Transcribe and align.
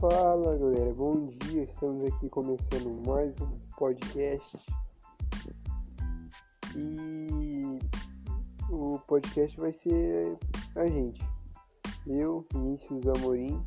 Fala 0.00 0.56
galera, 0.56 0.94
bom 0.94 1.26
dia. 1.26 1.64
Estamos 1.64 2.04
aqui 2.04 2.28
começando 2.28 3.04
mais 3.04 3.34
um 3.40 3.58
podcast. 3.76 4.56
E 6.76 7.80
o 8.70 9.00
podcast 9.08 9.58
vai 9.58 9.72
ser 9.72 10.38
a 10.76 10.86
gente. 10.86 11.20
Eu, 12.06 12.46
Vinícius 12.52 13.08
Amorim, 13.08 13.60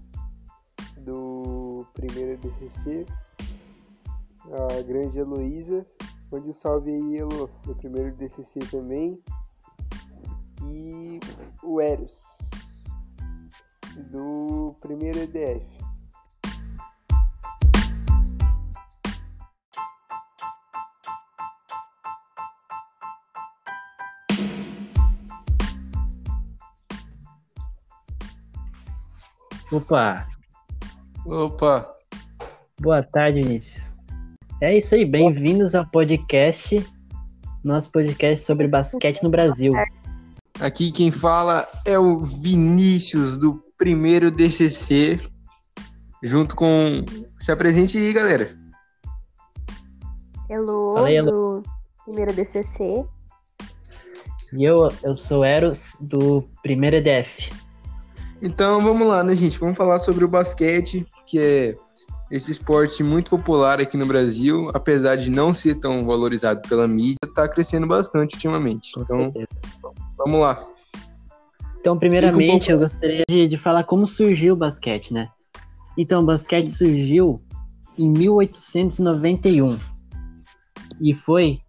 do 0.99 1.85
primeiro 1.93 2.39
DCC, 2.39 3.05
a 4.53 4.81
grande 4.83 5.19
Heloísa, 5.19 5.85
onde 6.31 6.49
o 6.49 6.53
salve 6.53 6.91
aí, 6.91 7.17
Elo, 7.17 7.49
do 7.65 7.75
primeiro 7.75 8.15
DCC 8.15 8.59
também, 8.71 9.21
e 10.63 11.19
o 11.61 11.81
Eros, 11.81 12.13
do 14.09 14.73
primeiro 14.79 15.19
EDF. 15.19 15.80
Opa! 29.71 30.27
Opa! 31.25 31.95
Boa 32.81 33.01
tarde, 33.01 33.41
Vinícius. 33.41 33.85
É 34.59 34.77
isso 34.77 34.95
aí, 34.95 35.05
bem-vindos 35.05 35.73
ao 35.73 35.85
podcast, 35.87 36.85
nosso 37.63 37.89
podcast 37.89 38.45
sobre 38.45 38.67
basquete 38.67 39.23
no 39.23 39.29
Brasil. 39.29 39.71
Aqui 40.59 40.91
quem 40.91 41.09
fala 41.09 41.65
é 41.85 41.97
o 41.97 42.19
Vinícius 42.19 43.37
do 43.37 43.63
primeiro 43.77 44.29
DCC, 44.29 45.17
junto 46.21 46.53
com. 46.53 47.05
Se 47.37 47.49
apresente 47.49 47.97
aí, 47.97 48.11
galera. 48.11 48.53
Hello, 50.49 50.95
Fala 50.95 51.07
aí, 51.07 51.15
Elo. 51.15 51.31
do 51.31 51.63
primeiro 52.03 52.33
DCC. 52.33 53.05
E 54.51 54.65
eu, 54.65 54.89
eu 55.01 55.15
sou 55.15 55.45
Eros, 55.45 55.95
do 56.01 56.43
primeiro 56.61 56.97
EDF. 56.97 57.60
Então 58.41 58.81
vamos 58.81 59.07
lá, 59.07 59.23
né, 59.23 59.35
gente? 59.35 59.59
Vamos 59.59 59.77
falar 59.77 59.99
sobre 59.99 60.25
o 60.25 60.27
basquete, 60.27 61.05
que 61.27 61.39
é 61.39 61.75
esse 62.31 62.51
esporte 62.51 63.03
muito 63.03 63.29
popular 63.29 63.79
aqui 63.79 63.97
no 63.97 64.05
Brasil, 64.05 64.71
apesar 64.73 65.17
de 65.17 65.29
não 65.29 65.53
ser 65.53 65.75
tão 65.75 66.05
valorizado 66.05 66.61
pela 66.67 66.87
mídia, 66.87 67.17
tá 67.35 67.47
crescendo 67.47 67.85
bastante 67.85 68.35
ultimamente. 68.35 68.93
Com 68.93 69.01
Então 69.01 69.31
certeza. 69.31 69.47
vamos 70.17 70.39
lá. 70.39 70.57
Então, 71.79 71.97
primeiramente, 71.97 72.71
eu 72.71 72.79
gostaria 72.79 73.23
de, 73.27 73.47
de 73.47 73.57
falar 73.57 73.83
como 73.83 74.07
surgiu 74.07 74.53
o 74.53 74.57
basquete, 74.57 75.13
né? 75.13 75.29
Então, 75.97 76.21
o 76.21 76.25
basquete 76.25 76.69
surgiu 76.69 77.41
em 77.97 78.09
1891. 78.09 79.77
E 81.01 81.13
foi. 81.13 81.59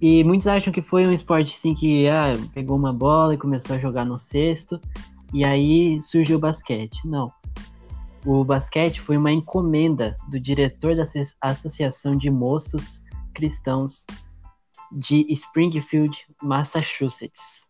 E 0.00 0.22
muitos 0.22 0.46
acham 0.46 0.72
que 0.72 0.82
foi 0.82 1.06
um 1.06 1.12
esporte 1.12 1.56
assim 1.56 1.74
que 1.74 2.06
ah, 2.08 2.34
pegou 2.54 2.76
uma 2.76 2.92
bola 2.92 3.34
e 3.34 3.38
começou 3.38 3.74
a 3.74 3.78
jogar 3.78 4.04
no 4.04 4.20
cesto. 4.20 4.78
E 5.32 5.44
aí 5.44 6.00
surgiu 6.00 6.38
o 6.38 6.40
basquete. 6.40 7.06
Não. 7.06 7.32
O 8.24 8.44
basquete 8.44 9.00
foi 9.00 9.16
uma 9.16 9.32
encomenda 9.32 10.16
do 10.28 10.40
diretor 10.40 10.96
da 10.96 11.04
Asso- 11.04 11.36
Associação 11.40 12.12
de 12.12 12.30
Moços 12.30 13.02
Cristãos 13.34 14.04
de 14.90 15.26
Springfield, 15.30 16.26
Massachusetts 16.42 17.68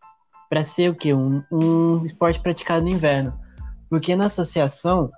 para 0.49 0.65
ser 0.65 0.89
o 0.89 0.95
quê? 0.95 1.13
Um, 1.13 1.43
um 1.51 2.03
esporte 2.03 2.41
praticado 2.41 2.83
no 2.83 2.89
inverno. 2.89 3.37
Porque 3.89 4.15
na 4.15 4.25
associação, 4.25 5.11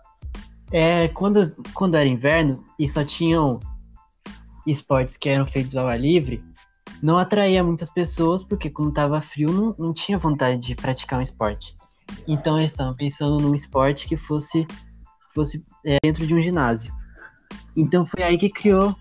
é, 0.72 1.08
quando, 1.08 1.56
quando 1.74 1.96
era 1.96 2.06
inverno 2.06 2.62
e 2.78 2.88
só 2.88 3.04
tinham 3.04 3.60
esportes 4.68 5.18
que 5.18 5.30
eram 5.30 5.48
feitos 5.48 5.76
ao 5.76 5.88
ar 5.88 6.00
livre, 6.00 6.44
não 7.02 7.18
atraía 7.18 7.64
muitas 7.64 7.90
pessoas, 7.90 8.44
porque 8.44 8.70
quando 8.70 8.90
estava 8.90 9.22
frio 9.22 9.52
não, 9.52 9.76
não 9.80 9.94
tinha 9.94 10.20
vontade 10.20 10.58
de 10.60 10.76
praticar 10.76 11.18
um 11.18 11.24
esporte. 11.24 11.76
Então 12.28 12.58
eles 12.58 12.72
estavam 12.72 12.96
pensando 12.96 13.42
num 13.42 13.56
esporte 13.56 14.08
que 14.08 14.18
fosse, 14.18 14.66
fosse 15.34 15.64
é, 15.86 15.98
dentro 16.04 16.26
de 16.26 16.36
um 16.36 16.42
ginásio. 16.42 16.94
Então 17.76 18.06
foi 18.06 18.24
aí 18.24 18.38
que 18.38 18.50
criou 18.50 18.96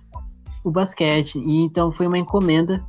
o 0.64 0.70
basquete. 0.70 1.38
E 1.38 1.62
então 1.62 1.92
foi 1.92 2.06
uma 2.06 2.18
encomenda 2.18 2.84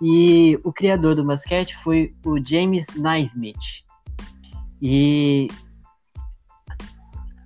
e 0.00 0.58
o 0.62 0.72
criador 0.72 1.14
do 1.14 1.24
basquete 1.24 1.74
foi 1.76 2.14
o 2.24 2.38
James 2.44 2.86
Naismith. 2.96 3.84
E, 4.80 5.48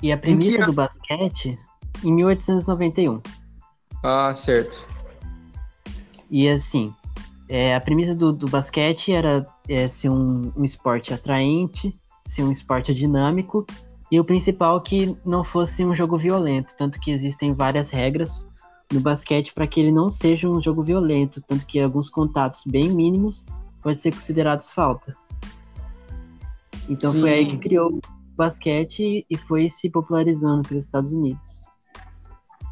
e 0.03 0.10
a 0.10 0.19
premissa 0.19 0.66
do 0.66 0.72
basquete 0.72 1.59
em 2.03 2.12
1891. 2.12 3.20
Ah, 4.03 4.34
certo. 4.34 4.88
E 6.30 6.48
assim, 6.48 6.92
é, 7.48 7.75
a 7.75 7.80
premissa 7.80 8.14
do, 8.14 8.32
do 8.32 8.48
basquete 8.48 9.12
era 9.12 9.47
é, 9.69 9.88
ser 9.88 10.09
um, 10.09 10.53
um 10.56 10.64
esporte 10.64 11.12
atraente, 11.12 11.99
ser 12.26 12.42
um 12.42 12.53
esporte 12.53 12.94
dinâmico, 12.94 13.66
e 14.10 14.19
o 14.19 14.25
principal 14.25 14.81
que 14.81 15.16
não 15.25 15.44
fosse 15.44 15.84
um 15.84 15.94
jogo 15.94 16.19
violento, 16.19 16.75
tanto 16.76 16.98
que 16.98 17.12
existem 17.12 17.54
várias 17.54 17.91
regras 17.91 18.47
no 18.92 19.00
basquete 19.00 19.53
para 19.54 19.66
que 19.66 19.78
ele 19.78 19.92
não 19.92 20.10
seja 20.10 20.48
um 20.48 20.60
jogo 20.60 20.82
violento, 20.82 21.41
tanto 21.47 21.64
que 21.64 21.78
alguns 21.78 22.10
contatos 22.10 22.62
bem 22.66 22.88
mínimos 22.88 23.47
podem 23.80 23.94
ser 23.94 24.12
considerados 24.12 24.70
falta. 24.70 25.16
Então 26.88 27.12
foi 27.12 27.32
aí 27.32 27.44
Sim. 27.44 27.50
que 27.53 27.59
criou 27.59 27.88
o 27.88 28.00
basquete 28.36 29.25
e 29.30 29.36
foi 29.36 29.70
se 29.70 29.88
popularizando 29.88 30.69
pelos 30.69 30.84
Estados 30.84 31.12
Unidos. 31.12 31.66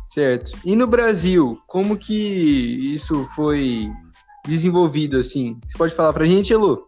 Certo. 0.06 0.58
E 0.64 0.74
no 0.74 0.86
Brasil, 0.86 1.60
como 1.66 1.96
que 1.96 2.92
isso 2.94 3.28
foi 3.36 3.88
desenvolvido 4.44 5.18
assim? 5.18 5.56
Você 5.68 5.78
pode 5.78 5.94
falar 5.94 6.12
pra 6.12 6.26
gente, 6.26 6.52
Elu? 6.52 6.87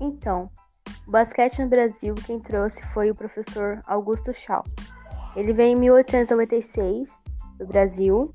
Então, 0.00 0.50
o 1.06 1.10
basquete 1.10 1.60
no 1.60 1.68
Brasil, 1.68 2.14
quem 2.26 2.38
trouxe 2.38 2.82
foi 2.92 3.10
o 3.10 3.14
professor 3.14 3.82
Augusto 3.86 4.32
Schau. 4.32 4.62
Ele 5.34 5.52
veio 5.52 5.72
em 5.72 5.80
1896 5.80 7.22
do 7.58 7.66
Brasil, 7.66 8.34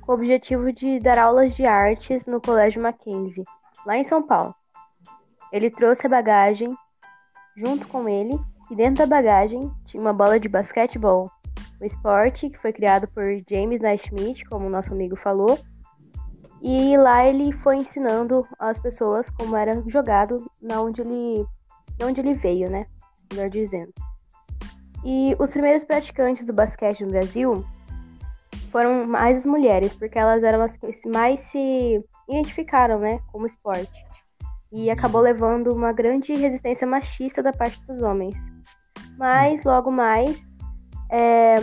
com 0.00 0.12
o 0.12 0.14
objetivo 0.14 0.72
de 0.72 0.98
dar 1.00 1.18
aulas 1.18 1.54
de 1.54 1.64
artes 1.66 2.26
no 2.26 2.40
Colégio 2.40 2.82
Mackenzie, 2.82 3.44
lá 3.86 3.96
em 3.96 4.04
São 4.04 4.22
Paulo. 4.22 4.54
Ele 5.52 5.70
trouxe 5.70 6.06
a 6.06 6.10
bagagem 6.10 6.74
junto 7.56 7.86
com 7.88 8.08
ele, 8.08 8.38
e 8.70 8.74
dentro 8.76 8.98
da 8.98 9.06
bagagem 9.06 9.70
tinha 9.84 10.00
uma 10.00 10.14
bola 10.14 10.40
de 10.40 10.48
basquetebol, 10.48 11.30
um 11.80 11.84
esporte 11.84 12.48
que 12.48 12.58
foi 12.58 12.72
criado 12.72 13.06
por 13.08 13.24
James 13.48 13.80
Naismith, 13.80 14.48
como 14.48 14.70
nosso 14.70 14.92
amigo 14.92 15.16
falou, 15.16 15.58
e 16.62 16.96
lá 16.96 17.26
ele 17.26 17.50
foi 17.50 17.78
ensinando 17.78 18.46
as 18.56 18.78
pessoas 18.78 19.28
como 19.30 19.56
era 19.56 19.82
jogado 19.88 20.48
na 20.62 20.80
onde 20.80 21.00
ele, 21.00 21.44
de 21.98 22.04
onde 22.04 22.20
ele 22.20 22.34
veio, 22.34 22.70
né? 22.70 22.86
Melhor 23.32 23.50
dizendo. 23.50 23.92
E 25.04 25.34
os 25.40 25.50
primeiros 25.50 25.82
praticantes 25.82 26.44
do 26.46 26.52
basquete 26.52 27.04
no 27.04 27.10
Brasil 27.10 27.64
foram 28.70 29.04
mais 29.06 29.38
as 29.38 29.46
mulheres, 29.46 29.92
porque 29.92 30.16
elas 30.16 30.44
eram 30.44 30.62
as 30.62 30.76
que 30.76 31.08
mais 31.08 31.40
se 31.40 32.00
identificaram, 32.28 33.00
né, 33.00 33.18
como 33.32 33.46
esporte. 33.46 34.06
E 34.70 34.88
acabou 34.88 35.20
levando 35.20 35.74
uma 35.74 35.92
grande 35.92 36.32
resistência 36.34 36.86
machista 36.86 37.42
da 37.42 37.52
parte 37.52 37.84
dos 37.86 38.02
homens. 38.02 38.38
Mas 39.18 39.64
logo 39.64 39.90
mais 39.90 40.46
é, 41.10 41.56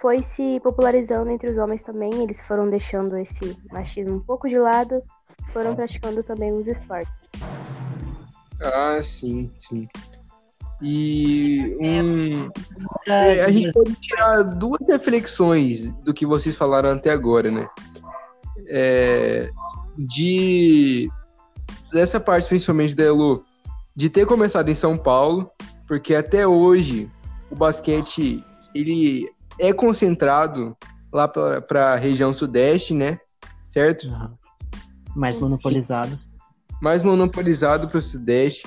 foi 0.00 0.22
se 0.22 0.60
popularizando 0.60 1.30
entre 1.30 1.50
os 1.50 1.56
homens 1.56 1.82
também. 1.82 2.10
Eles 2.22 2.40
foram 2.46 2.68
deixando 2.68 3.18
esse 3.18 3.56
machismo 3.70 4.16
um 4.16 4.20
pouco 4.20 4.48
de 4.48 4.58
lado, 4.58 5.02
foram 5.52 5.74
praticando 5.74 6.22
também 6.22 6.52
os 6.52 6.68
esportes. 6.68 7.12
Ah, 8.60 9.00
sim, 9.02 9.50
sim. 9.58 9.88
E 10.82 11.74
um, 11.80 12.50
É, 13.06 13.44
a 13.44 13.50
gente 13.50 13.72
pode 13.72 13.94
tirar 13.94 14.42
duas 14.42 14.86
reflexões 14.86 15.90
do 16.02 16.12
que 16.12 16.26
vocês 16.26 16.54
falaram 16.54 16.90
até 16.90 17.10
agora, 17.10 17.50
né? 17.50 17.66
É, 18.68 19.48
de 19.96 21.08
dessa 21.92 22.20
parte 22.20 22.48
principalmente 22.48 22.94
da 22.94 23.04
Elo, 23.04 23.42
de 23.94 24.10
ter 24.10 24.26
começado 24.26 24.68
em 24.68 24.74
São 24.74 24.98
Paulo, 24.98 25.50
porque 25.86 26.14
até 26.14 26.46
hoje 26.46 27.10
o 27.50 27.56
basquete 27.56 28.44
ele 28.74 29.26
é 29.60 29.72
concentrado 29.72 30.76
lá 31.12 31.26
para 31.28 31.92
a 31.92 31.96
região 31.96 32.32
sudeste, 32.32 32.92
né? 32.94 33.18
Certo? 33.64 34.08
Aham. 34.08 34.34
mais 35.14 35.36
monopolizado. 35.38 36.18
mais 36.82 37.02
monopolizado 37.02 37.88
para 37.88 37.98
o 37.98 38.02
Sudeste. 38.02 38.66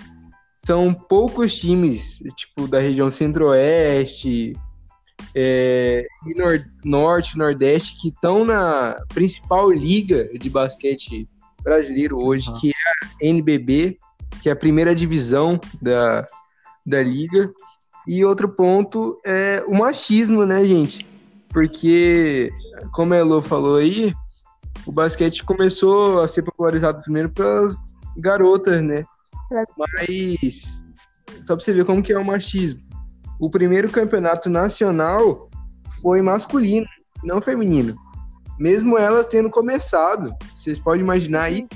São 0.66 0.94
poucos 0.94 1.58
times, 1.58 2.20
tipo, 2.36 2.68
da 2.68 2.80
região 2.80 3.10
Centro-Oeste 3.10 4.54
é, 5.36 6.06
e 6.28 6.36
nor 6.38 6.66
Norte, 6.84 7.38
Nordeste, 7.38 7.96
que 8.02 8.10
estão 8.10 8.44
na 8.44 8.98
principal 9.14 9.72
liga 9.72 10.28
de 10.38 10.50
basquete 10.50 11.28
brasileiro 11.64 12.18
hoje, 12.18 12.50
Uhum. 12.50 12.56
que 12.60 12.70
é 12.70 13.26
a 13.26 13.30
NBB, 13.30 13.98
que 14.42 14.50
é 14.50 14.52
a 14.52 14.56
primeira 14.56 14.94
divisão 14.96 15.60
da, 15.82 16.26
da 16.86 17.02
liga. 17.04 17.52
E 18.12 18.26
outro 18.26 18.50
ponto 18.50 19.22
é 19.24 19.64
o 19.68 19.76
machismo, 19.76 20.44
né, 20.44 20.66
gente? 20.66 21.06
Porque, 21.50 22.52
como 22.92 23.14
a 23.14 23.18
Elo 23.18 23.40
falou 23.40 23.76
aí, 23.76 24.12
o 24.84 24.92
basquete 24.92 25.44
começou 25.44 26.20
a 26.20 26.28
ser 26.28 26.42
popularizado 26.42 27.04
primeiro 27.04 27.30
pelas 27.30 27.92
garotas, 28.18 28.82
né? 28.82 29.06
Mas, 29.78 30.84
só 31.42 31.56
pra 31.56 31.64
você 31.64 31.72
ver 31.72 31.86
como 31.86 32.02
que 32.02 32.12
é 32.12 32.18
o 32.18 32.26
machismo. 32.26 32.82
O 33.40 33.48
primeiro 33.48 33.92
campeonato 33.92 34.50
nacional 34.50 35.48
foi 36.02 36.20
masculino, 36.24 36.88
não 37.24 37.40
feminino. 37.40 37.96
Mesmo 38.58 38.98
elas 38.98 39.28
tendo 39.28 39.52
começado. 39.52 40.36
Vocês 40.56 40.80
podem 40.80 41.02
imaginar 41.02 41.44
aí 41.44 41.68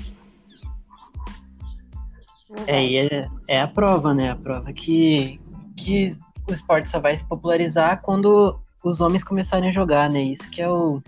é, 2.66 2.84
e 2.84 2.96
é, 2.96 3.28
é, 3.48 3.60
a 3.60 3.66
prova, 3.66 4.14
né? 4.14 4.30
A 4.30 4.36
prova 4.36 4.72
que, 4.72 5.40
que 5.84 6.08
o 6.48 6.52
esporte 6.52 6.88
só 6.88 6.98
vai 6.98 7.16
se 7.16 7.24
popularizar 7.24 8.00
quando 8.02 8.58
os 8.82 9.00
homens 9.00 9.24
começarem 9.24 9.68
a 9.68 9.72
jogar, 9.72 10.10
né? 10.10 10.22
Isso 10.22 10.48
que 10.50 10.60
é 10.60 10.68
o 10.68 11.02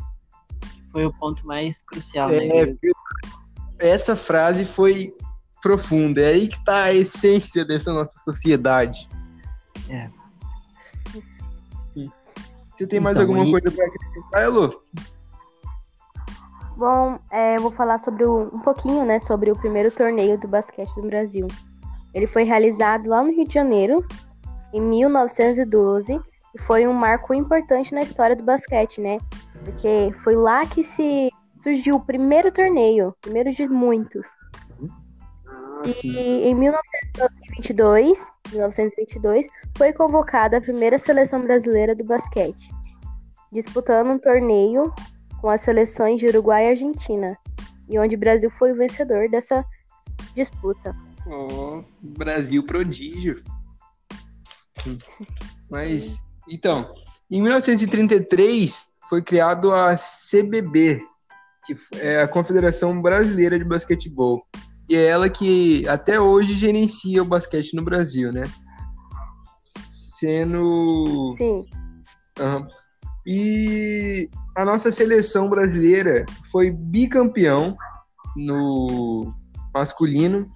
foi 0.92 1.04
o 1.04 1.12
ponto 1.12 1.46
mais 1.46 1.80
crucial, 1.80 2.30
né? 2.30 2.46
é, 2.48 2.66
né? 2.66 2.76
Essa 3.78 4.16
frase 4.16 4.64
foi 4.64 5.14
profunda. 5.60 6.22
É 6.22 6.28
aí 6.28 6.48
que 6.48 6.64
tá 6.64 6.84
a 6.84 6.94
essência 6.94 7.64
dessa 7.64 7.92
nossa 7.92 8.18
sociedade. 8.20 9.08
É. 9.90 10.08
Você 12.76 12.86
tem 12.86 13.00
mais 13.00 13.16
então, 13.16 13.28
alguma 13.28 13.50
coisa 13.50 13.74
para 13.74 13.86
acrescentar, 13.86 14.42
Elo? 14.42 14.82
Bom, 16.76 17.18
é, 17.30 17.56
eu 17.56 17.62
vou 17.62 17.70
falar 17.70 17.98
sobre 17.98 18.24
o, 18.24 18.50
um 18.54 18.58
pouquinho, 18.58 19.04
né, 19.04 19.18
sobre 19.18 19.50
o 19.50 19.56
primeiro 19.56 19.90
torneio 19.90 20.38
do 20.38 20.46
basquete 20.46 20.94
do 20.94 21.06
Brasil. 21.06 21.46
Ele 22.12 22.26
foi 22.26 22.42
realizado 22.42 23.08
lá 23.08 23.24
no 23.24 23.30
Rio 23.30 23.48
de 23.48 23.54
Janeiro, 23.54 24.06
em 24.76 24.80
1912, 24.80 26.20
e 26.54 26.60
foi 26.60 26.86
um 26.86 26.92
marco 26.92 27.32
importante 27.32 27.94
na 27.94 28.02
história 28.02 28.36
do 28.36 28.44
basquete, 28.44 29.00
né? 29.00 29.18
Porque 29.64 30.12
foi 30.22 30.36
lá 30.36 30.66
que 30.66 30.84
se 30.84 31.30
surgiu 31.62 31.96
o 31.96 32.04
primeiro 32.04 32.52
torneio, 32.52 33.14
primeiro 33.22 33.52
de 33.52 33.66
muitos. 33.66 34.26
Ah, 35.48 35.82
e 36.04 36.48
em 36.48 36.54
1922, 36.54 38.24
1922, 38.52 39.46
foi 39.76 39.92
convocada 39.92 40.58
a 40.58 40.60
primeira 40.60 40.98
seleção 40.98 41.40
brasileira 41.40 41.94
do 41.94 42.04
basquete, 42.04 42.70
disputando 43.50 44.10
um 44.10 44.18
torneio 44.18 44.92
com 45.40 45.48
as 45.48 45.62
seleções 45.62 46.20
de 46.20 46.26
Uruguai 46.26 46.66
e 46.66 46.70
Argentina, 46.70 47.36
e 47.88 47.98
onde 47.98 48.14
o 48.14 48.18
Brasil 48.18 48.50
foi 48.50 48.72
o 48.72 48.76
vencedor 48.76 49.28
dessa 49.30 49.64
disputa. 50.34 50.94
Oh, 51.26 51.82
Brasil 52.00 52.64
prodígio. 52.64 53.42
Mas, 55.70 56.22
então, 56.48 56.94
em 57.30 57.42
1933 57.42 58.86
foi 59.08 59.22
criado 59.22 59.72
a 59.72 59.96
CBB, 59.96 61.00
que 61.64 61.76
é 61.94 62.22
a 62.22 62.28
Confederação 62.28 63.00
Brasileira 63.00 63.58
de 63.58 63.64
Basquetebol. 63.64 64.40
E 64.88 64.94
é 64.94 65.06
ela 65.06 65.28
que 65.28 65.86
até 65.88 66.20
hoje 66.20 66.54
gerencia 66.54 67.22
o 67.22 67.26
basquete 67.26 67.74
no 67.74 67.82
Brasil, 67.82 68.32
né? 68.32 68.44
Sendo. 69.90 71.32
Sim. 71.36 71.66
Uhum. 72.38 72.66
E 73.26 74.30
a 74.56 74.64
nossa 74.64 74.92
seleção 74.92 75.48
brasileira 75.48 76.24
foi 76.52 76.70
bicampeão 76.70 77.76
no 78.36 79.34
masculino 79.74 80.48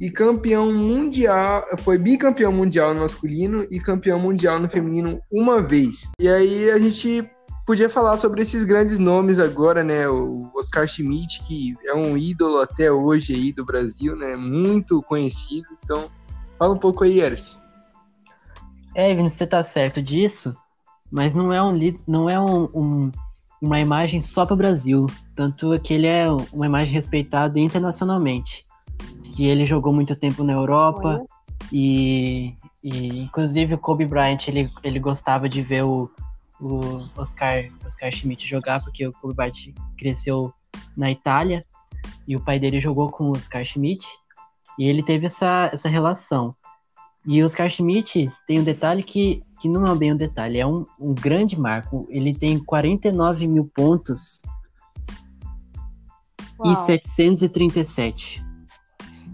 e 0.00 0.10
campeão 0.10 0.72
mundial, 0.72 1.64
foi 1.78 1.98
bicampeão 1.98 2.52
mundial 2.52 2.94
no 2.94 3.00
masculino 3.00 3.66
e 3.70 3.80
campeão 3.80 4.18
mundial 4.18 4.58
no 4.58 4.68
feminino 4.68 5.20
uma 5.30 5.62
vez. 5.62 6.10
E 6.18 6.28
aí 6.28 6.70
a 6.70 6.78
gente 6.78 7.28
podia 7.66 7.88
falar 7.88 8.18
sobre 8.18 8.42
esses 8.42 8.64
grandes 8.64 8.98
nomes 8.98 9.38
agora, 9.38 9.82
né? 9.82 10.08
O 10.08 10.50
Oscar 10.54 10.86
Schmidt, 10.86 11.42
que 11.44 11.74
é 11.86 11.94
um 11.94 12.16
ídolo 12.16 12.58
até 12.58 12.90
hoje 12.90 13.34
aí 13.34 13.52
do 13.52 13.64
Brasil, 13.64 14.16
né? 14.16 14.36
Muito 14.36 15.02
conhecido. 15.02 15.68
Então, 15.82 16.08
fala 16.58 16.74
um 16.74 16.78
pouco 16.78 17.04
aí, 17.04 17.20
Eros. 17.20 17.60
É, 18.94 19.14
Vini, 19.14 19.30
você 19.30 19.46
tá 19.46 19.64
certo 19.64 20.02
disso, 20.02 20.54
mas 21.10 21.34
não 21.34 21.52
é 21.52 21.62
um, 21.62 21.78
não 22.06 22.30
é 22.30 22.38
um, 22.38 22.64
um 22.74 23.10
uma 23.64 23.80
imagem 23.80 24.20
só 24.20 24.44
para 24.44 24.54
o 24.54 24.58
Brasil, 24.58 25.06
tanto 25.34 25.78
que 25.80 25.94
ele 25.94 26.06
é 26.06 26.28
uma 26.52 26.66
imagem 26.66 26.92
respeitada 26.92 27.58
internacionalmente. 27.58 28.63
Que 29.34 29.46
ele 29.46 29.66
jogou 29.66 29.92
muito 29.92 30.14
tempo 30.14 30.44
na 30.44 30.52
Europa 30.52 31.24
e, 31.72 32.54
e, 32.82 33.22
inclusive 33.22 33.74
o 33.74 33.78
Kobe 33.78 34.06
Bryant 34.06 34.46
ele, 34.46 34.70
ele 34.82 34.98
gostava 34.98 35.48
de 35.48 35.60
ver 35.62 35.84
o, 35.84 36.10
o 36.60 37.08
Oscar, 37.16 37.64
Oscar 37.84 38.12
Schmidt 38.12 38.46
jogar, 38.46 38.82
porque 38.82 39.06
o 39.06 39.12
Kobe 39.12 39.34
Bryant 39.34 39.74
cresceu 39.98 40.52
na 40.96 41.10
Itália 41.10 41.64
e 42.26 42.36
o 42.36 42.40
pai 42.40 42.58
dele 42.58 42.80
jogou 42.80 43.10
com 43.10 43.24
o 43.24 43.32
Oscar 43.32 43.64
Schmidt 43.64 44.06
e 44.78 44.84
ele 44.84 45.02
teve 45.02 45.26
essa, 45.26 45.70
essa 45.72 45.88
relação. 45.88 46.54
E 47.26 47.42
o 47.42 47.46
Oscar 47.46 47.70
Schmidt 47.70 48.30
tem 48.46 48.60
um 48.60 48.64
detalhe 48.64 49.02
que, 49.02 49.42
que 49.60 49.68
não 49.68 49.84
é 49.84 49.96
bem 49.96 50.12
um 50.12 50.16
detalhe, 50.16 50.58
é 50.58 50.66
um, 50.66 50.84
um 51.00 51.14
grande 51.14 51.58
marco. 51.58 52.06
Ele 52.10 52.34
tem 52.34 52.58
49 52.58 53.46
mil 53.46 53.64
pontos 53.74 54.40
Uau. 56.58 56.72
e 56.72 56.76
737, 56.76 58.44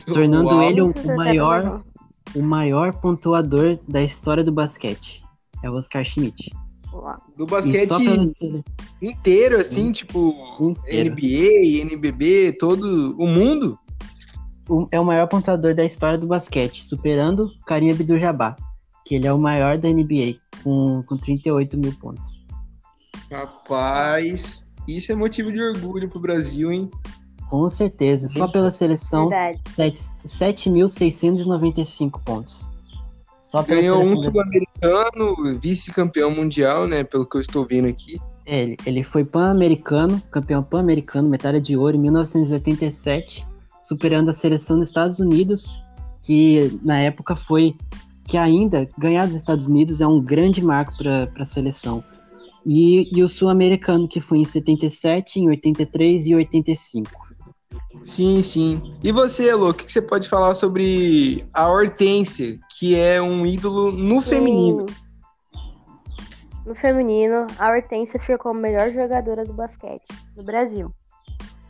tornando 0.06 0.48
Uau. 0.48 0.62
ele 0.62 0.80
o, 0.80 0.86
o 0.86 1.16
maior, 1.16 1.82
o 2.34 2.42
maior 2.42 2.94
pontuador 2.94 3.78
da 3.88 4.02
história 4.02 4.44
do 4.44 4.52
basquete. 4.52 5.22
É 5.62 5.70
o 5.70 5.74
Oscar 5.74 6.04
Schmidt. 6.04 6.50
Do 7.36 7.46
basquete 7.46 8.34
inteiro, 9.00 9.56
assim, 9.56 9.92
tipo 9.92 10.34
inteiro. 10.60 11.12
NBA, 11.12 11.82
NBB, 11.82 12.56
todo 12.58 13.14
o 13.16 13.26
mundo 13.26 13.78
é 14.90 14.98
o 14.98 15.04
maior 15.04 15.26
pontuador 15.28 15.74
da 15.74 15.84
história 15.84 16.18
do 16.18 16.26
basquete, 16.26 16.84
superando 16.84 17.50
Karim 17.66 17.90
Abdul-Jabbar, 17.90 18.56
que 19.04 19.16
ele 19.16 19.26
é 19.26 19.32
o 19.32 19.38
maior 19.38 19.78
da 19.78 19.88
NBA, 19.88 20.36
com, 20.62 21.02
com 21.06 21.16
38 21.16 21.76
mil 21.78 21.92
pontos. 21.94 22.40
Rapaz, 23.30 24.62
isso 24.86 25.12
é 25.12 25.14
motivo 25.14 25.52
de 25.52 25.60
orgulho 25.60 26.08
pro 26.08 26.20
Brasil, 26.20 26.72
hein? 26.72 26.90
Com 27.50 27.68
certeza, 27.68 28.28
só 28.28 28.48
pela 28.48 28.70
seleção, 28.70 29.28
7.695 29.28 32.18
pontos. 32.24 32.72
Só 33.38 33.62
pela 33.62 33.80
Ganhou 33.80 34.00
um 34.00 34.22
sul-americano, 34.22 35.58
vice-campeão 35.60 36.30
mundial, 36.30 36.86
né? 36.86 37.04
Pelo 37.04 37.26
que 37.26 37.36
eu 37.36 37.40
estou 37.40 37.66
vendo 37.66 37.88
aqui. 37.88 38.18
É, 38.46 38.62
ele, 38.62 38.76
ele 38.86 39.02
foi 39.02 39.24
pan-americano, 39.24 40.22
campeão 40.30 40.62
pan-americano, 40.62 41.28
medalha 41.28 41.60
de 41.60 41.76
ouro 41.76 41.96
em 41.96 42.00
1987 42.00 43.50
superando 43.90 44.28
a 44.28 44.32
seleção 44.32 44.78
dos 44.78 44.86
Estados 44.86 45.18
Unidos, 45.18 45.82
que 46.22 46.78
na 46.84 47.00
época 47.00 47.34
foi 47.34 47.74
que 48.24 48.36
ainda 48.36 48.88
ganhar 48.96 49.26
dos 49.26 49.34
Estados 49.34 49.66
Unidos 49.66 50.00
é 50.00 50.06
um 50.06 50.20
grande 50.20 50.64
marco 50.64 50.96
para 50.96 51.28
a 51.36 51.44
seleção. 51.44 52.04
E, 52.64 53.10
e 53.12 53.20
o 53.20 53.26
sul-americano, 53.26 54.06
que 54.06 54.20
foi 54.20 54.38
em 54.38 54.44
77, 54.44 55.40
em 55.40 55.48
83 55.48 56.26
e 56.26 56.36
85. 56.36 57.10
Sim, 58.04 58.40
sim. 58.40 58.90
E 59.02 59.10
você, 59.10 59.48
Elo, 59.48 59.70
o 59.70 59.74
que, 59.74 59.90
você 59.90 60.00
pode 60.00 60.28
falar 60.28 60.54
sobre 60.54 61.44
a 61.52 61.68
Hortência, 61.68 62.58
que 62.78 62.98
é 62.98 63.20
um 63.20 63.44
ídolo 63.44 63.90
no 63.90 64.22
sim. 64.22 64.30
feminino? 64.30 64.86
No 66.64 66.74
feminino, 66.74 67.46
a 67.58 67.70
Hortência 67.70 68.20
ficou 68.20 68.52
a 68.52 68.54
melhor 68.54 68.90
jogadora 68.92 69.44
do 69.44 69.52
basquete 69.52 70.06
do 70.36 70.44
Brasil. 70.44 70.92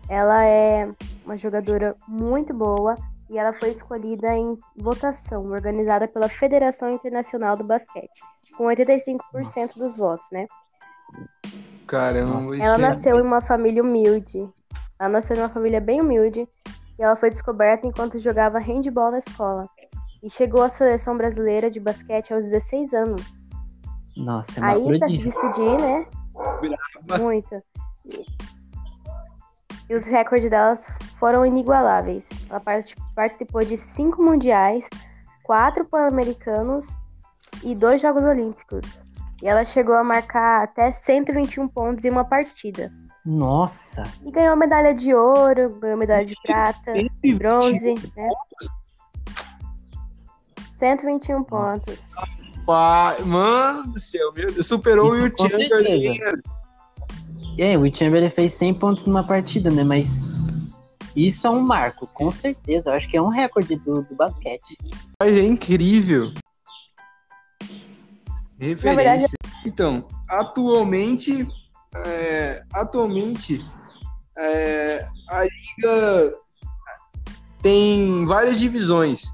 Ela 0.08 0.44
é 0.44 0.88
uma 1.24 1.36
jogadora 1.36 1.96
muito 2.06 2.52
boa 2.52 2.96
e 3.30 3.38
ela 3.38 3.52
foi 3.52 3.70
escolhida 3.70 4.34
em 4.34 4.58
votação 4.76 5.46
organizada 5.46 6.08
pela 6.08 6.28
Federação 6.28 6.88
Internacional 6.88 7.56
do 7.56 7.62
Basquete, 7.62 8.20
com 8.56 8.64
85% 8.64 9.20
Nossa. 9.32 9.84
dos 9.84 9.96
votos, 9.96 10.26
né? 10.32 10.46
Caramba, 11.86 12.56
Ela 12.56 12.74
é 12.74 12.78
nasceu 12.78 13.16
é... 13.16 13.20
em 13.20 13.22
uma 13.22 13.40
família 13.40 13.82
humilde. 13.82 14.48
Ela 15.00 15.08
nasceu 15.08 15.34
em 15.34 15.40
uma 15.40 15.48
família 15.48 15.80
bem 15.80 16.02
humilde 16.02 16.46
e 16.98 17.02
ela 17.02 17.16
foi 17.16 17.30
descoberta 17.30 17.86
enquanto 17.86 18.18
jogava 18.18 18.58
handball 18.58 19.10
na 19.10 19.18
escola. 19.18 19.66
E 20.22 20.28
chegou 20.28 20.62
à 20.62 20.68
seleção 20.68 21.16
brasileira 21.16 21.70
de 21.70 21.80
basquete 21.80 22.34
aos 22.34 22.50
16 22.50 22.92
anos. 22.92 23.22
Nossa, 24.14 24.60
é 24.60 24.64
Aí, 24.64 24.98
pra 24.98 25.08
se 25.08 25.16
despedir, 25.16 25.80
né? 25.80 26.06
Muito. 27.18 27.62
E 29.88 29.94
os 29.94 30.04
recordes 30.04 30.50
delas 30.50 30.86
foram 31.18 31.46
inigualáveis. 31.46 32.28
Ela 32.50 32.62
participou 33.14 33.64
de 33.64 33.78
cinco 33.78 34.22
mundiais, 34.22 34.86
quatro 35.42 35.86
pan-americanos 35.86 36.86
e 37.64 37.74
dois 37.74 38.02
Jogos 38.02 38.22
Olímpicos. 38.22 39.06
E 39.42 39.48
ela 39.48 39.64
chegou 39.64 39.94
a 39.94 40.04
marcar 40.04 40.62
até 40.62 40.92
121 40.92 41.66
pontos 41.68 42.04
em 42.04 42.10
uma 42.10 42.26
partida. 42.26 42.92
Nossa! 43.30 44.02
E 44.26 44.30
ganhou 44.32 44.56
medalha 44.56 44.92
de 44.92 45.14
ouro, 45.14 45.78
ganhou 45.80 45.96
medalha 45.96 46.26
de 46.26 46.34
prata, 46.42 46.92
de 47.22 47.34
bronze, 47.34 47.94
né? 48.16 48.28
121 50.76 51.44
pontos. 51.44 51.96
Rapaz, 52.56 53.24
mano 53.24 53.86
do 53.92 54.00
céu, 54.00 54.32
meu 54.32 54.52
Deus, 54.52 54.66
superou 54.66 55.14
Isso 55.14 55.26
o 55.26 55.48
Chamberlain. 55.48 56.12
certeza. 56.14 56.42
E 57.56 57.62
aí, 57.62 57.76
o 57.76 57.94
Chamberlain 57.94 58.30
fez 58.30 58.54
100 58.54 58.74
pontos 58.74 59.06
numa 59.06 59.22
partida, 59.22 59.70
né? 59.70 59.84
Mas 59.84 60.26
isso 61.14 61.46
é 61.46 61.50
um 61.50 61.60
marco, 61.60 62.08
com 62.08 62.32
certeza. 62.32 62.90
Eu 62.90 62.94
acho 62.94 63.08
que 63.08 63.16
é 63.16 63.22
um 63.22 63.28
recorde 63.28 63.76
do, 63.76 64.02
do 64.02 64.14
basquete. 64.16 64.76
Mas 65.20 65.34
é 65.38 65.42
incrível. 65.42 66.32
Referência. 68.58 68.94
verdade- 68.96 69.26
Então, 69.64 70.04
atualmente, 70.28 71.46
é, 71.96 72.62
atualmente 72.72 73.64
é, 74.38 75.06
a 75.28 75.42
liga 75.44 76.34
tem 77.62 78.24
várias 78.26 78.58
divisões. 78.58 79.24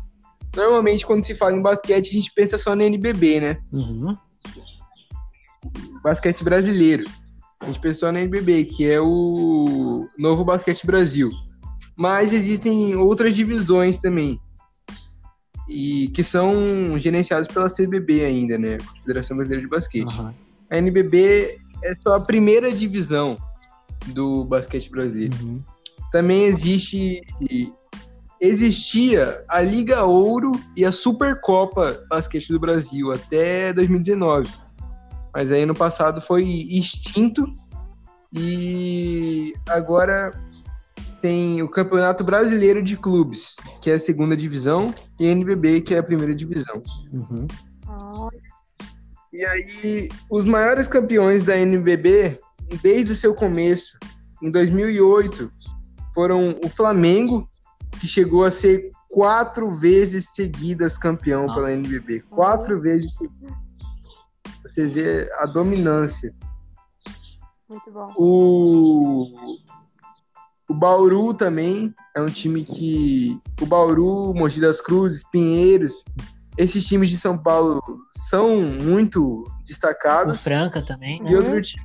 Normalmente, 0.54 1.06
quando 1.06 1.24
se 1.24 1.34
fala 1.34 1.54
em 1.54 1.62
basquete, 1.62 2.08
a 2.08 2.12
gente 2.12 2.32
pensa 2.34 2.58
só 2.58 2.74
na 2.74 2.84
NBB, 2.84 3.40
né? 3.40 3.58
Uhum. 3.72 4.16
Basquete 6.02 6.42
brasileiro. 6.42 7.04
A 7.60 7.66
gente 7.66 7.80
pensa 7.80 8.00
só 8.00 8.12
na 8.12 8.20
NBB, 8.20 8.64
que 8.64 8.90
é 8.90 9.00
o 9.00 10.08
Novo 10.18 10.44
Basquete 10.44 10.86
Brasil. 10.86 11.30
Mas 11.96 12.32
existem 12.32 12.96
outras 12.96 13.36
divisões 13.36 13.98
também. 13.98 14.40
E 15.68 16.08
que 16.08 16.22
são 16.22 16.98
gerenciadas 16.98 17.48
pela 17.48 17.68
CBB 17.68 18.24
ainda, 18.24 18.56
né? 18.56 18.78
Confederação 18.78 19.36
Brasileira 19.36 19.64
de 19.66 19.70
Basquete. 19.70 20.08
Aham. 20.08 20.34
A 20.70 20.78
NBB 20.78 21.58
é 21.82 21.94
só 22.02 22.16
a 22.16 22.20
primeira 22.20 22.72
divisão 22.72 23.36
do 24.08 24.44
basquete 24.44 24.90
brasileiro. 24.90 25.36
Uhum. 25.42 25.62
Também 26.12 26.44
existe 26.44 27.22
existia 28.40 29.44
a 29.48 29.60
Liga 29.60 30.04
Ouro 30.04 30.52
e 30.76 30.84
a 30.84 30.92
Supercopa 30.92 31.98
Basquete 32.08 32.52
do 32.52 32.60
Brasil 32.60 33.10
até 33.12 33.72
2019. 33.72 34.48
Mas 35.34 35.52
aí 35.52 35.66
no 35.66 35.74
passado 35.74 36.20
foi 36.20 36.42
extinto 36.44 37.46
e 38.32 39.54
agora 39.68 40.32
tem 41.20 41.62
o 41.62 41.68
Campeonato 41.68 42.22
Brasileiro 42.22 42.82
de 42.82 42.96
Clubes, 42.96 43.56
que 43.82 43.90
é 43.90 43.94
a 43.94 44.00
segunda 44.00 44.36
divisão, 44.36 44.94
e 45.18 45.26
a 45.26 45.30
NBB, 45.30 45.80
que 45.80 45.94
é 45.94 45.98
a 45.98 46.02
primeira 46.02 46.34
divisão. 46.34 46.82
Uhum. 47.12 47.46
Olha, 47.88 48.40
E 49.36 49.44
aí, 49.44 50.08
os 50.30 50.46
maiores 50.46 50.88
campeões 50.88 51.42
da 51.42 51.54
NBB, 51.58 52.40
desde 52.82 53.12
o 53.12 53.14
seu 53.14 53.34
começo, 53.34 53.98
em 54.42 54.50
2008, 54.50 55.52
foram 56.14 56.58
o 56.64 56.70
Flamengo, 56.70 57.46
que 58.00 58.06
chegou 58.06 58.44
a 58.44 58.50
ser 58.50 58.90
quatro 59.10 59.70
vezes 59.74 60.30
seguidas 60.30 60.96
campeão 60.96 61.42
Nossa. 61.42 61.54
pela 61.54 61.70
NBB. 61.70 62.20
Quatro 62.30 62.80
vezes 62.80 63.12
seguidas. 63.18 63.56
Você 64.62 64.84
vê 64.84 65.28
a 65.40 65.44
dominância. 65.44 66.34
muito 67.68 67.90
bom. 67.92 68.14
O, 68.16 69.58
o 70.66 70.74
Bauru 70.74 71.34
também 71.34 71.94
é 72.16 72.22
um 72.22 72.30
time 72.30 72.64
que. 72.64 73.38
O 73.60 73.66
Bauru, 73.66 74.32
Mogi 74.32 74.62
das 74.62 74.80
Cruzes, 74.80 75.28
Pinheiros, 75.30 76.02
esses 76.56 76.86
times 76.86 77.10
de 77.10 77.16
São 77.16 77.36
Paulo 77.36 77.82
são 78.14 78.60
muito 78.60 79.42
O 79.42 79.64
destacados. 79.64 80.42
Franca 80.42 80.84
também, 80.84 81.22
né? 81.22 81.30
E 81.30 81.36
outro 81.36 81.60
time, 81.60 81.84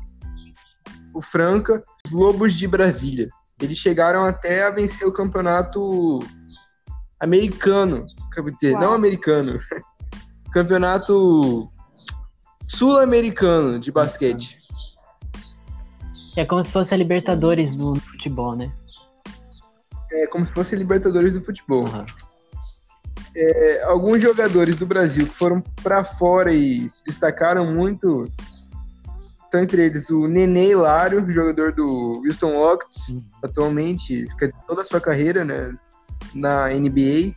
o 1.13 1.21
Franca, 1.21 1.83
os 2.05 2.11
Lobos 2.11 2.53
de 2.53 2.67
Brasília. 2.67 3.27
Eles 3.61 3.77
chegaram 3.77 4.25
até 4.25 4.63
a 4.65 4.71
vencer 4.71 5.07
o 5.07 5.11
campeonato 5.11 6.19
americano. 7.19 8.05
Quer 8.33 8.41
dizer, 8.43 8.71
Uau. 8.73 8.81
não 8.81 8.93
americano. 8.93 9.59
campeonato 10.51 11.69
sul-americano 12.67 13.79
de 13.79 13.91
basquete. 13.91 14.57
É 16.37 16.45
como 16.45 16.63
se 16.63 16.71
fosse 16.71 16.93
a 16.93 16.97
Libertadores 16.97 17.75
do 17.75 17.93
futebol, 17.95 18.55
né? 18.55 18.71
É 20.11 20.27
como 20.27 20.45
se 20.45 20.53
fosse 20.53 20.75
Libertadores 20.75 21.33
do 21.33 21.43
futebol. 21.43 21.85
Aham. 21.87 22.05
É, 23.35 23.83
alguns 23.83 24.21
jogadores 24.21 24.75
do 24.75 24.85
Brasil 24.85 25.25
que 25.25 25.33
foram 25.33 25.61
pra 25.81 26.03
fora 26.03 26.53
e 26.53 26.87
se 26.89 27.03
destacaram 27.05 27.73
muito. 27.73 28.29
Estão 29.43 29.61
entre 29.61 29.85
eles 29.85 30.09
o 30.09 30.27
Nenê 30.27 30.71
Hilário, 30.71 31.29
jogador 31.31 31.73
do 31.73 32.21
Houston 32.25 32.57
Rockets, 32.57 33.09
Uhum. 33.09 33.23
atualmente, 33.43 34.25
dizer, 34.25 34.53
toda 34.65 34.81
a 34.81 34.85
sua 34.85 35.01
carreira 35.01 35.43
né, 35.43 35.73
na 36.33 36.69
NBA. 36.69 37.33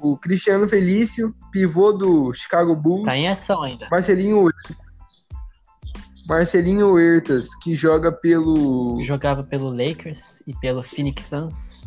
O 0.00 0.16
Cristiano 0.16 0.68
Felício, 0.68 1.34
pivô 1.52 1.92
do 1.92 2.32
Chicago 2.34 2.74
Bulls. 2.74 3.04
Tá 3.06 3.16
em 3.16 3.28
ação 3.28 3.62
ainda. 3.62 3.88
Marcelinho 3.90 4.48
Marcelinho 6.26 6.92
Huertas, 6.94 7.54
que 7.56 7.74
joga 7.74 8.12
pelo. 8.12 9.02
Jogava 9.04 9.42
pelo 9.42 9.70
Lakers 9.70 10.42
e 10.46 10.54
pelo 10.58 10.82
Phoenix 10.82 11.24
Suns. 11.24 11.81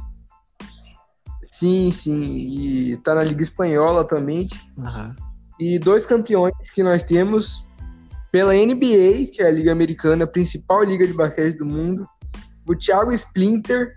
Sim, 1.59 1.89
sim. 1.91 2.21
E 2.47 2.97
tá 2.97 3.15
na 3.15 3.23
Liga 3.23 3.41
Espanhola 3.41 4.01
atualmente. 4.01 4.59
Aham. 4.83 5.15
E 5.57 5.79
dois 5.79 6.05
campeões 6.05 6.53
que 6.73 6.83
nós 6.83 7.01
temos 7.01 7.65
pela 8.29 8.53
NBA, 8.53 9.27
que 9.33 9.37
é 9.41 9.47
a 9.47 9.51
Liga 9.51 9.71
Americana, 9.71 10.25
a 10.25 10.27
principal 10.27 10.83
liga 10.83 11.07
de 11.07 11.13
basquete 11.13 11.55
do 11.57 11.65
mundo. 11.65 12.05
O 12.67 12.75
Thiago 12.75 13.13
Splinter, 13.13 13.95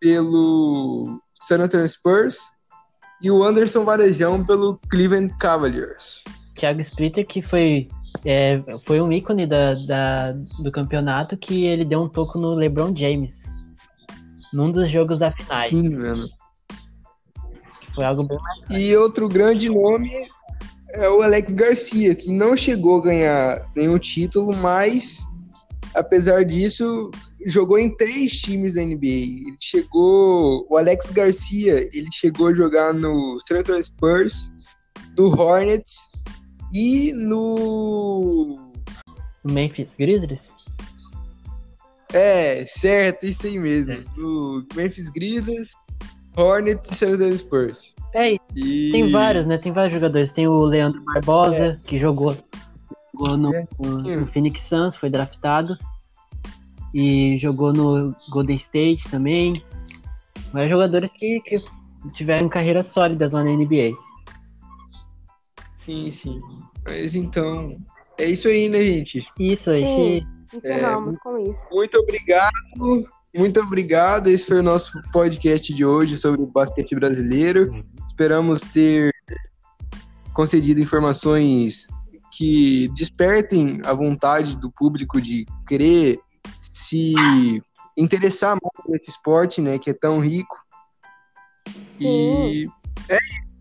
pelo 0.00 1.20
San 1.40 1.60
Antonio 1.60 1.86
Spurs. 1.88 2.38
E 3.22 3.30
o 3.30 3.42
Anderson 3.44 3.84
Varejão, 3.84 4.44
pelo 4.44 4.78
Cleveland 4.90 5.34
Cavaliers. 5.38 6.24
Thiago 6.56 6.80
Splitter, 6.80 7.24
que 7.26 7.40
foi, 7.40 7.88
é, 8.24 8.62
foi 8.84 9.00
um 9.00 9.10
ícone 9.12 9.46
da, 9.46 9.74
da- 9.86 10.32
do 10.58 10.70
campeonato, 10.70 11.36
que 11.36 11.64
ele 11.64 11.84
deu 11.84 12.02
um 12.02 12.08
toco 12.08 12.38
no 12.38 12.54
LeBron 12.54 12.94
James. 12.94 13.44
Num 14.54 14.70
dos 14.70 14.90
jogos 14.90 15.18
da 15.18 15.32
finais. 15.32 15.68
Sim, 15.68 15.88
mano. 15.98 16.28
Foi 17.94 18.04
algo 18.04 18.22
bem 18.22 18.38
E 18.70 18.96
outro 18.96 19.28
grande 19.28 19.68
nome 19.68 20.10
é 20.90 21.08
o 21.08 21.22
Alex 21.22 21.52
Garcia, 21.52 22.14
que 22.14 22.30
não 22.30 22.56
chegou 22.56 22.98
a 22.98 23.02
ganhar 23.02 23.70
nenhum 23.74 23.98
título, 23.98 24.54
mas 24.56 25.26
apesar 25.92 26.44
disso, 26.44 27.10
jogou 27.46 27.78
em 27.78 27.96
três 27.96 28.40
times 28.40 28.74
da 28.74 28.82
NBA. 28.82 29.06
Ele 29.06 29.56
chegou, 29.60 30.66
o 30.70 30.76
Alex 30.76 31.10
Garcia, 31.10 31.88
ele 31.92 32.08
chegou 32.12 32.48
a 32.48 32.54
jogar 32.54 32.94
no 32.94 33.36
San 33.46 33.58
Antonio 33.58 33.82
Spurs, 33.82 34.52
no 35.16 35.28
Hornets 35.28 36.10
e 36.72 37.12
no 37.12 38.56
no 39.44 39.52
Memphis 39.52 39.94
Grizzlies. 39.96 40.52
É, 42.14 42.64
certo, 42.66 43.24
isso 43.26 43.46
aí 43.46 43.58
mesmo, 43.58 43.92
É. 43.92 44.04
no 44.16 44.64
Memphis 44.74 45.08
Grizzlies, 45.08 45.72
Hornets 46.36 46.90
e 46.90 46.94
San 46.94 47.14
Antonio 47.14 47.36
Spurs. 47.36 47.94
É, 48.14 48.36
E... 48.56 48.90
tem 48.92 49.10
vários, 49.10 49.46
né? 49.46 49.58
Tem 49.58 49.72
vários 49.72 49.94
jogadores. 49.94 50.32
Tem 50.32 50.46
o 50.48 50.62
Leandro 50.64 51.00
Barbosa, 51.02 51.80
que 51.86 51.98
jogou, 51.98 52.36
jogou 53.12 53.36
no, 53.36 53.54
É. 53.54 53.66
no- 53.78 53.98
no 54.20 54.26
Phoenix 54.26 54.62
Suns, 54.62 54.96
foi 54.96 55.10
draftado. 55.10 55.76
E 56.92 57.38
jogou 57.40 57.72
no 57.72 58.14
Golden 58.30 58.56
State 58.56 59.08
também. 59.10 59.60
Vários 60.52 60.70
jogadores 60.70 61.10
que, 61.12 61.40
que 61.40 61.60
tiveram 62.14 62.48
carreiras 62.48 62.86
sólidas 62.86 63.32
lá 63.32 63.42
na 63.42 63.50
NBA. 63.50 63.92
Sim, 65.76 66.10
sim. 66.10 66.40
Mas 66.86 67.14
então, 67.14 67.76
é 68.18 68.26
isso 68.26 68.48
aí, 68.48 68.68
né, 68.68 68.80
gente? 68.82 69.24
Isso 69.38 69.70
aí, 69.70 69.84
Sim. 69.84 70.26
Encerramos 70.52 71.18
com 71.18 71.38
isso. 71.38 71.66
Muito 71.70 71.98
obrigado. 71.98 73.08
Muito 73.34 73.60
obrigado. 73.60 74.28
Esse 74.28 74.46
foi 74.46 74.58
o 74.58 74.62
nosso 74.62 75.00
podcast 75.12 75.74
de 75.74 75.84
hoje 75.84 76.16
sobre 76.16 76.42
o 76.42 76.46
basquete 76.46 76.94
brasileiro. 76.94 77.82
Esperamos 78.06 78.60
ter 78.60 79.12
concedido 80.32 80.80
informações 80.80 81.88
que 82.36 82.88
despertem 82.94 83.80
a 83.84 83.92
vontade 83.92 84.56
do 84.56 84.70
público 84.70 85.20
de 85.20 85.46
querer 85.66 86.20
se 86.60 87.14
interessar 87.96 88.50
mais 88.50 88.84
por 88.84 88.96
esse 88.96 89.10
esporte, 89.10 89.60
né, 89.60 89.78
que 89.78 89.90
é 89.90 89.94
tão 89.94 90.20
rico. 90.20 90.56
E 92.00 92.66
é 93.08 93.16
isso. 93.16 93.54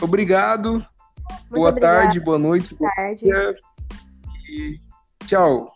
Obrigado. 0.00 0.72
Muito 0.72 1.50
boa 1.50 1.70
obrigada. 1.70 2.00
tarde, 2.00 2.20
boa 2.20 2.38
noite, 2.38 2.74
boa 2.74 2.90
tarde. 2.94 3.26
E 4.48 4.80
tchau. 5.26 5.75